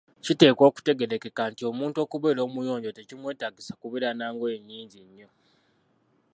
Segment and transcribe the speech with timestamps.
[0.25, 5.29] Kiteekwa okutegeerekeka nti omuntu okubeera omuyonjo tekimwetaagisa kubeera na ngoye nnyingi nnyo.